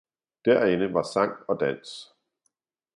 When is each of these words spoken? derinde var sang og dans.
derinde 0.45 0.93
var 0.93 1.03
sang 1.03 1.31
og 1.49 1.59
dans. 1.59 2.09